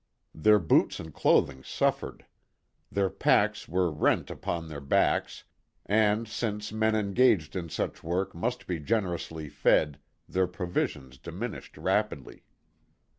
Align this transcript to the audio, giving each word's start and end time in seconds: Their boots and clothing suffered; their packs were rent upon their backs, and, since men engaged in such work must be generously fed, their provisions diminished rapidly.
Their 0.33 0.57
boots 0.57 0.99
and 0.99 1.13
clothing 1.13 1.63
suffered; 1.63 2.25
their 2.91 3.11
packs 3.11 3.67
were 3.69 3.91
rent 3.91 4.31
upon 4.31 4.67
their 4.67 4.79
backs, 4.81 5.43
and, 5.85 6.27
since 6.27 6.71
men 6.71 6.95
engaged 6.95 7.55
in 7.55 7.69
such 7.69 8.01
work 8.03 8.33
must 8.33 8.65
be 8.65 8.79
generously 8.79 9.47
fed, 9.47 9.99
their 10.27 10.47
provisions 10.47 11.19
diminished 11.19 11.77
rapidly. 11.77 12.41